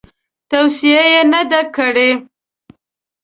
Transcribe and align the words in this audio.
توصیه 0.49 1.03
یې 1.13 1.21
نه 1.31 1.41
ده 1.51 1.61
کړې. 1.75 2.09